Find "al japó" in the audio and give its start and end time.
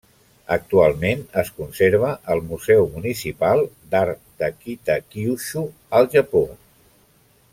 6.01-6.45